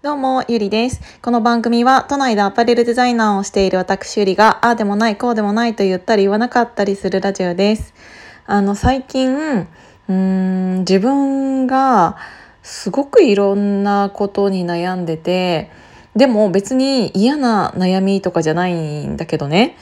[0.00, 1.00] どうも、ゆりです。
[1.22, 7.94] この番組は、都内でアパレルデザイナーをしている私ゆりが、ああでもない、こうでもないと言ったり言わなかったりするラジオです。
[8.46, 9.66] あの、最近、
[10.08, 12.16] うん、自分が
[12.62, 15.68] すごくいろんなことに悩んでて、
[16.14, 19.76] でも別に嫌な悩みとかじゃないんだけどね。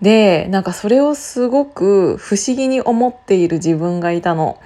[0.00, 4.58] で、なんかそれをすごく不思議に思っている自分がいたの。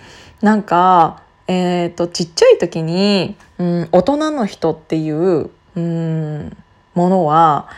[0.43, 6.57] なんか、えーと、ちっちゃい時に、うん、大人の人っていう、うん、
[6.95, 7.69] ものは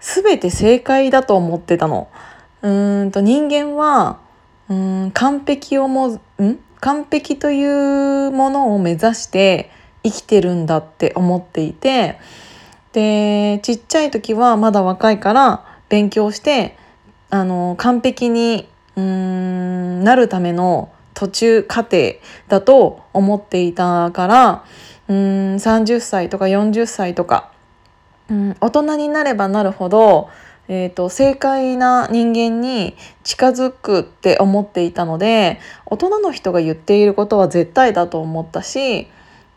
[0.00, 2.08] 全て正解だと思ってたの。
[2.62, 4.20] うんと人間は
[4.68, 6.20] うん完璧をもん
[6.80, 9.70] 完璧というものを目指して
[10.04, 12.18] 生きてるんだって思っていて
[12.92, 16.76] でちっちゃい時はまだ若いから勉強して
[17.30, 22.14] あの完璧にうんなるための途中過程
[22.48, 24.64] だと思っていたから
[25.06, 25.16] うん
[25.54, 27.52] 30歳とか40歳とか
[28.28, 30.30] うん大人になればなるほど、
[30.66, 39.06] えーと、正解な人間に近づくって思っていたので大人の人が言っていることは絶対だと思ったし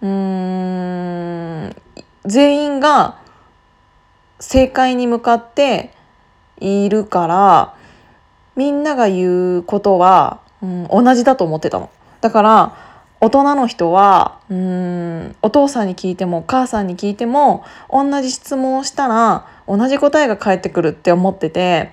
[0.03, 1.75] うん
[2.25, 3.17] 全員が
[4.39, 5.95] 正解に向かって
[6.59, 7.75] いるから
[8.55, 10.44] みんなが言うことは
[10.89, 11.89] うん、同じだと思ってたの。
[12.21, 12.77] だから
[13.21, 21.91] 大人の人はうんお父さんに聞いてもお母さんに聞いても同じ質問をしたら同じ答えが返ってくるって思ってて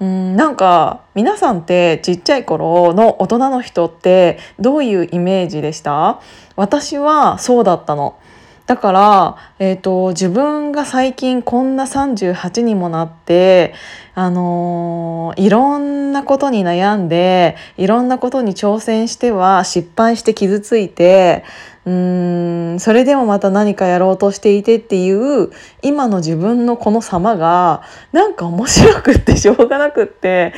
[0.00, 6.20] うんなんか皆さんってちっちゃい頃の大人の人ってどういうイメージでした？
[6.56, 8.16] 私はそうだったの。
[8.66, 13.74] だから、えーと、自分が最近こんな38にもなって、
[14.14, 21.44] あのー、いろんなことに悩んでいろんなことに挑戦しては失敗して傷ついて
[21.84, 25.50] それでもまた何かやろうとしていてっていう
[25.82, 30.54] 今の自分のこの様がなんか面白くってしょうがなくって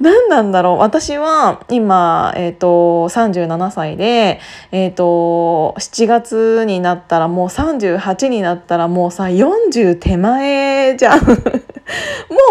[0.00, 11.20] 何なんだろう私は今、えーと、37歳で、えーと、7月になったらもう38になったらもうさ40手前じゃん。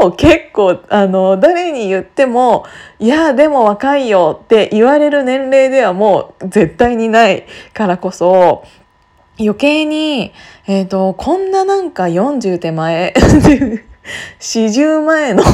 [0.01, 2.65] もう結構あの誰に言っても
[2.99, 8.63] 「いやでも若いよ」って言われる年齢ではもう絶対にないからこそ
[9.39, 10.31] 余計に、
[10.67, 13.13] えーと、こんななんか40手前
[14.39, 15.43] 40前の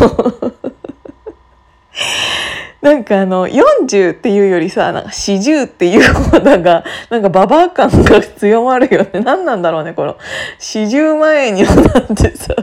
[2.82, 9.20] なんかあの40っていうよりさなんか40っていう方がなんかババア感が強まるよね。
[9.20, 10.18] 何なんだろうねこの
[10.60, 12.56] 40前になんてさ。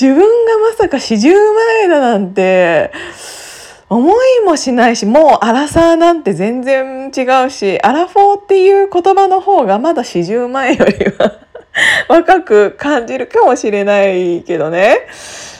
[0.00, 2.92] 自分がまさか40前だなんて
[3.88, 11.40] 思いもしないしもうアラサーなんて全然違うしアラフォーっていう言葉の方がまだ40前よりは
[12.08, 15.08] 若く感じるかもしれないけどね。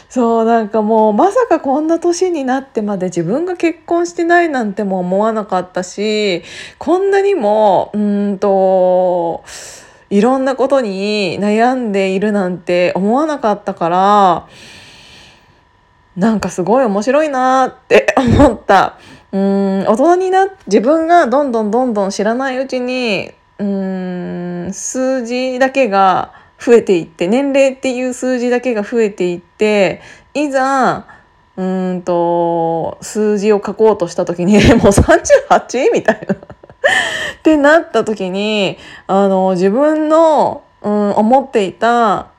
[0.09, 6.43] そうなんかもうまさかこんな年になってまで自分が結婚してないなんても思わなかったし
[6.79, 9.45] こんなにもうんと
[10.11, 14.49] いろんなことに悩んでいるなんて思わなかったから
[16.17, 18.99] なんかすごい面白いなって 思った。
[19.31, 30.01] うん大人にな自分がどんどんどんどん知らないうちにうん数字だけが増えていって年齢っていう数字だけが増えていって
[30.33, 31.07] いざ
[31.59, 35.93] うんと数字を書こうとした時に もう 38?
[35.93, 36.37] みたいな
[37.39, 42.31] ってなった時にあの自分の、うん、思っていた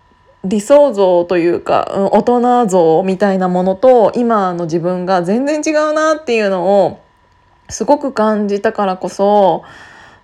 [0.43, 7.01] 理想像というか、うん、大人像みたいなものと今の自分が全然違うなっていうのを
[7.69, 9.63] すごく感じたからこそ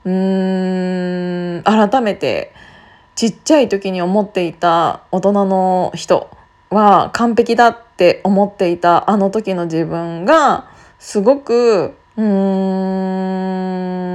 [0.06, 2.54] うーん改めて
[3.16, 6.30] ちっちゃい時に思っていた大人の人
[6.70, 10.70] は完璧だって思っていたあの時の自分が
[11.00, 12.26] すごくうー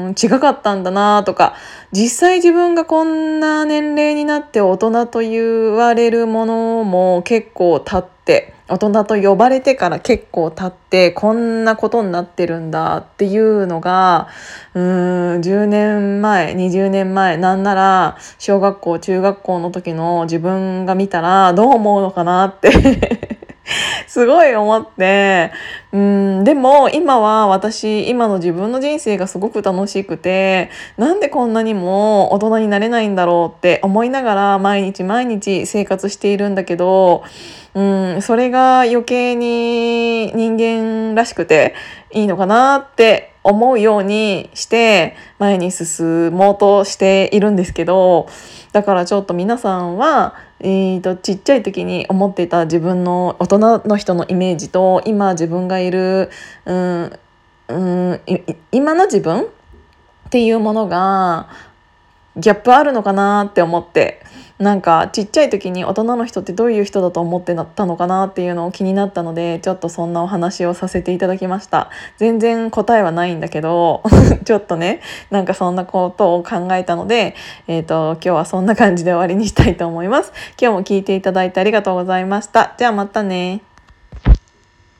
[0.08, 1.54] ん違かったんだなとか
[1.92, 14.28] 実際自分がこんな年齢になって大人と言われるものも結構経って大人と呼ばれてから結構経ってこんなことになってるんだっていうのが
[14.74, 23.39] うーん10年前20年前なんなら小学校中学校の時の自分が見たらどう思うのかなって。
[24.06, 25.52] すごい思って。
[25.92, 26.44] うん。
[26.44, 37.22] でも今は私今の自分の人生がすごく楽しくてなんでこんなにも大人になれないんだろうって思いながら毎日毎日生活しているんだけど
[37.74, 38.22] うん。
[38.22, 41.74] それが余計に人間らしくて
[42.12, 48.28] いいのかなって思うようにして前に進もうとしているんですけど
[48.72, 56.30] だからちょっと皆さんは、えーと、ちっちゃい時に思ってた自分の大人の人のイメージと今自分がいる、
[56.66, 57.12] うん、
[57.68, 58.20] うん
[58.70, 59.46] 今の自分っ
[60.30, 61.48] ていうものが
[62.40, 64.22] ギャップあるのかなって思って
[64.60, 71.90] なんかちっちゃい時に大人の人ってどういう人だと思ってなったのかなっていうのを気になったのでちょっとそんなお話をさせていただきました。
[72.18, 74.02] 全然答えはないんだけど
[74.44, 75.00] ちょっとね
[75.30, 77.34] なんかそんなことを考えたので、
[77.68, 80.32] えーと、今日はそんな感じで終わりにしたいと思います。
[80.60, 82.74] 今日も聞いていただいてありがとうございました。
[82.76, 83.69] じゃあまたね。